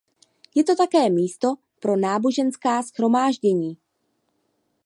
[0.55, 1.47] Je to také místo
[1.79, 3.77] pro náboženská shromáždění.